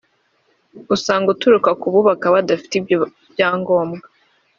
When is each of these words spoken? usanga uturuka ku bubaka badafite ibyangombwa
usanga 0.95 1.27
uturuka 1.33 1.69
ku 1.79 1.85
bubaka 1.93 2.25
badafite 2.35 2.73
ibyangombwa 2.81 4.05